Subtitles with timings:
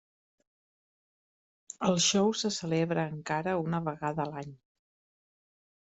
[1.89, 4.61] El show se celebra encara una vegada a l'any.